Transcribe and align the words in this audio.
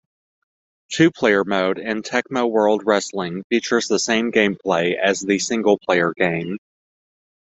Two-player 0.89 1.43
mode 1.45 1.77
in 1.77 2.01
"Tecmo 2.01 2.49
World 2.49 2.81
Wrestling" 2.87 3.43
features 3.49 3.85
the 3.87 3.99
same 3.99 4.31
gameplay 4.31 4.97
as 4.97 5.19
the 5.19 5.37
single-player 5.37 6.11
game. 6.17 6.57